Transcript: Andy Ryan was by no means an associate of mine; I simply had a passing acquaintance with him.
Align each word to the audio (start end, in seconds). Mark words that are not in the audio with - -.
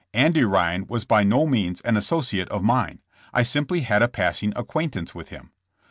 Andy 0.15 0.43
Ryan 0.43 0.87
was 0.87 1.05
by 1.05 1.21
no 1.23 1.45
means 1.45 1.79
an 1.81 1.95
associate 1.95 2.49
of 2.49 2.63
mine; 2.63 3.01
I 3.35 3.43
simply 3.43 3.81
had 3.81 4.01
a 4.01 4.07
passing 4.07 4.51
acquaintance 4.55 5.13
with 5.13 5.29
him. 5.29 5.51